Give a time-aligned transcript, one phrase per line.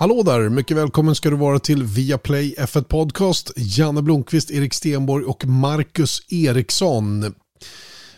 [0.00, 3.52] Hallå där, mycket välkommen ska du vara till Viaplay F1 Podcast.
[3.56, 7.34] Janne Blomqvist, Erik Stenborg och Marcus Eriksson.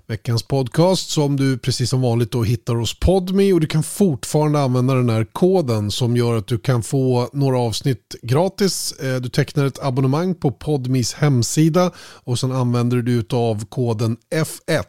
[0.07, 4.61] Veckans podcast som du precis som vanligt då hittar hos Podme och du kan fortfarande
[4.61, 8.93] använda den här koden som gör att du kan få några avsnitt gratis.
[8.93, 14.85] Eh, du tecknar ett abonnemang på Podmis hemsida och sen använder du av koden F1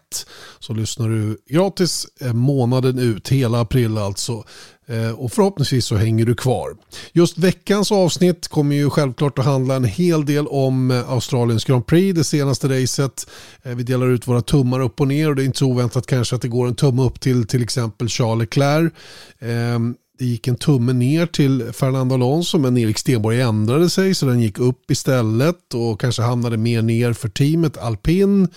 [0.59, 4.43] så lyssnar du gratis eh, månaden ut, hela april alltså.
[4.91, 6.69] Eh, och förhoppningsvis så hänger du kvar.
[7.13, 11.85] Just veckans avsnitt kommer ju självklart att handla en hel del om eh, Australiens Grand
[11.85, 13.29] Prix, det senaste racet.
[13.63, 16.07] Eh, vi delar ut våra tummar upp och ner och det är inte så oväntat
[16.07, 18.93] kanske att det går en tumme upp till till exempel Charles Leclerc.
[19.39, 24.25] Ehm, det gick en tumme ner till Fernando Alonso men Erik Stenborg ändrade sig så
[24.25, 28.47] den gick upp istället och kanske hamnade mer ner för teamet Alpin.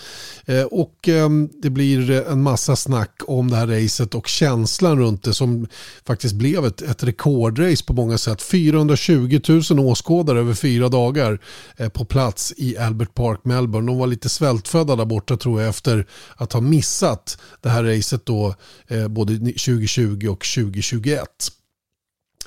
[0.45, 5.23] Eh, och ehm, det blir en massa snack om det här racet och känslan runt
[5.23, 5.67] det som
[6.07, 8.41] faktiskt blev ett, ett rekordrace på många sätt.
[8.41, 11.39] 420 000 åskådare över fyra dagar
[11.77, 13.91] eh, på plats i Albert Park, Melbourne.
[13.91, 18.25] De var lite svältfödda där borta tror jag efter att ha missat det här racet
[18.25, 18.55] då
[18.87, 21.54] eh, både 2020 och 2021.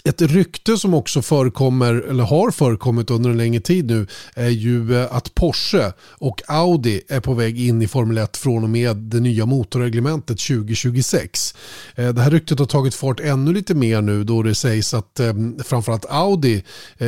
[0.05, 5.01] Ett rykte som också förekommer, eller har förekommit under en längre tid nu, är ju
[5.01, 8.97] eh, att Porsche och Audi är på väg in i Formel 1 från och med
[8.97, 11.55] det nya motorreglementet 2026.
[11.95, 15.21] Eh, det här ryktet har tagit fart ännu lite mer nu då det sägs att
[15.21, 16.63] eh, framförallt Audi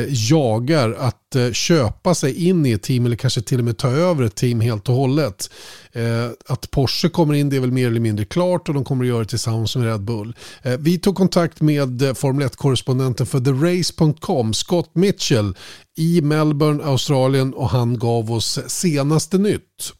[0.07, 1.17] jagar att
[1.51, 4.61] köpa sig in i ett team eller kanske till och med ta över ett team
[4.61, 5.49] helt och hållet.
[5.93, 9.03] Eh, att Porsche kommer in det är väl mer eller mindre klart och de kommer
[9.03, 10.35] att göra det tillsammans med Red Bull.
[10.63, 15.55] Eh, vi tog kontakt med eh, Formel 1-korrespondenten för TheRace.com, Scott Mitchell,
[15.97, 19.93] i Melbourne, Australien och han gav oss senaste nytt.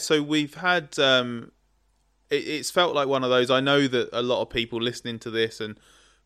[0.00, 1.50] So we've had um,
[2.30, 3.50] it, it's felt like one of those.
[3.50, 5.76] I know that a lot of people listening to this and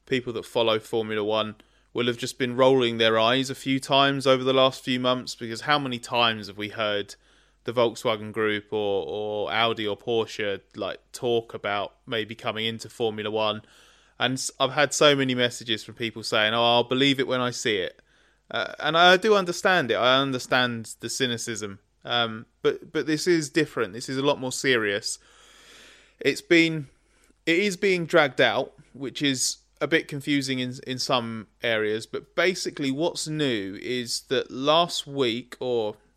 [0.09, 1.55] people that follow Formula One
[1.93, 5.35] will have just been rolling their eyes a few times over the last few months
[5.35, 7.15] because how many times have we heard
[7.67, 13.31] the Volkswagen Group or or Audi or Porsche like talk about maybe coming into Formula
[13.31, 13.63] One,
[14.19, 17.51] and I've had so many messages from people saying, "Oh, I'll believe it when I
[17.51, 18.01] see it,"
[18.51, 19.97] uh, and I do understand it.
[19.97, 23.93] I understand the cynicism, um, but but this is different.
[23.93, 25.19] This is a lot more serious.
[26.21, 26.87] It's been
[27.45, 32.37] it is being dragged out, which is a bit confusing in in some areas, but
[32.37, 35.97] basically what's new is that last week or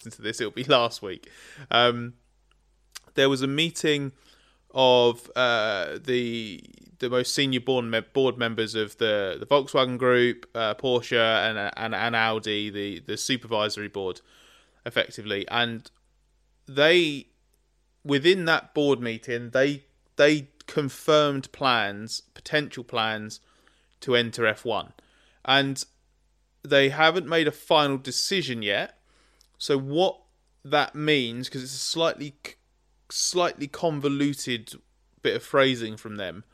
[0.00, 1.30] To this, it'll be last week.
[1.70, 2.14] Um,
[3.14, 4.12] there was a meeting
[4.72, 6.62] of uh, the
[6.98, 11.94] the most senior board, board members of the, the Volkswagen Group, uh, Porsche, and, and
[11.94, 14.20] and Audi, the the supervisory board,
[14.84, 15.90] effectively, and
[16.66, 17.26] they
[18.04, 19.84] within that board meeting they
[20.16, 23.40] they confirmed plans, potential plans
[24.00, 24.92] to enter F1,
[25.44, 25.84] and
[26.62, 28.97] they haven't made a final decision yet
[29.58, 30.20] so what
[30.64, 32.34] that means, because it's a slightly
[33.10, 34.74] slightly convoluted
[35.22, 36.44] bit of phrasing from them,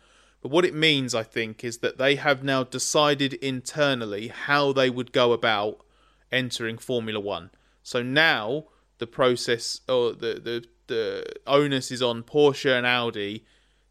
[0.41, 4.91] but what it means, I think, is that they have now decided internally how they
[4.91, 5.85] would go about
[6.31, 7.51] entering Formula One.
[7.83, 8.65] So now
[8.99, 13.45] the process or the the the onus is on Porsche and Audi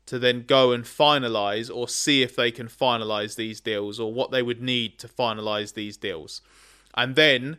[0.06, 4.32] to then go and finalize or see if they can finalize these deals or what
[4.32, 6.42] they would need to finalize these deals.
[6.94, 7.58] And then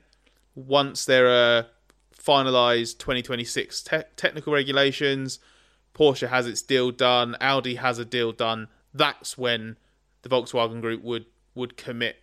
[0.54, 1.66] once there are
[2.16, 5.38] finalized 2026 te- technical regulations,
[5.94, 9.76] Porsche has its deal done, Audi has a deal done, that's when
[10.22, 12.16] the Volkswagen Group would would commit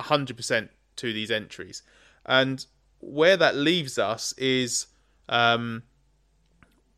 [0.00, 1.82] 100% to these entries.
[2.24, 2.66] And
[3.00, 4.86] where that leaves us is
[5.28, 5.84] um,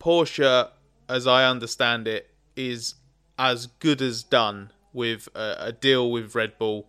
[0.00, 0.70] Porsche,
[1.08, 2.94] as I understand it, is
[3.38, 6.88] as good as done with a, a deal with Red Bull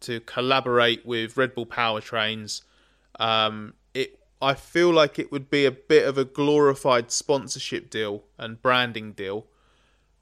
[0.00, 2.62] to collaborate with Red Bull powertrains.
[3.22, 8.24] Um, it I feel like it would be a bit of a glorified sponsorship deal
[8.36, 9.46] and branding deal,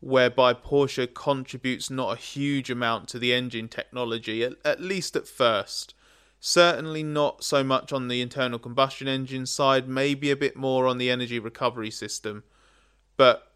[0.00, 5.26] whereby Porsche contributes not a huge amount to the engine technology, at, at least at
[5.26, 5.94] first.
[6.38, 10.98] Certainly not so much on the internal combustion engine side, maybe a bit more on
[10.98, 12.44] the energy recovery system.
[13.16, 13.50] But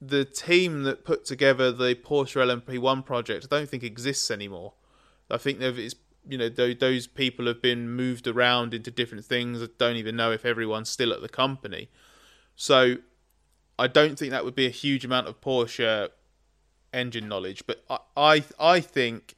[0.00, 4.74] the team that put together the Porsche LMP1 project, I don't think exists anymore.
[5.28, 5.94] I think it's
[6.28, 9.62] you know those people have been moved around into different things.
[9.62, 11.88] I don't even know if everyone's still at the company.
[12.54, 12.96] So
[13.78, 16.10] I don't think that would be a huge amount of Porsche
[16.92, 19.34] engine knowledge, but I I, I think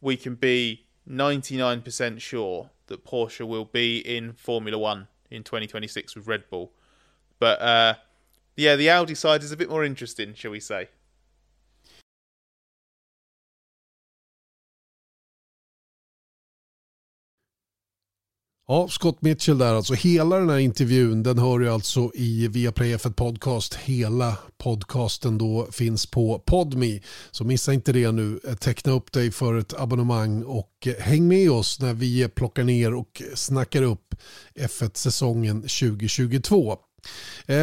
[0.00, 6.26] we can be 99% sure that Porsche will be in Formula 1 in 2026 with
[6.26, 6.72] Red Bull.
[7.38, 7.94] But uh,
[8.56, 10.88] yeah, the Audi side is a bit more interesting, shall we say.
[18.72, 19.94] Ja, Scott Mitchell där alltså.
[19.94, 23.74] Hela den här intervjun den hör du alltså i Viaplay F1 Podcast.
[23.74, 27.00] Hela podcasten då finns på Podme.
[27.30, 28.40] Så missa inte det nu.
[28.48, 32.28] Eh, teckna upp dig för ett abonnemang och eh, häng med oss när vi eh,
[32.28, 34.14] plockar ner och snackar upp
[34.54, 36.76] F1-säsongen 2022.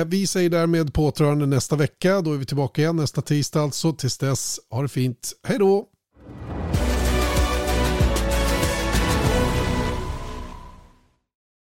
[0.05, 2.21] Vi säger därmed på återhörande nästa vecka.
[2.21, 3.93] Då är vi tillbaka igen nästa tisdag alltså.
[3.93, 5.33] Tills dess, ha det fint.
[5.43, 5.87] Hej då!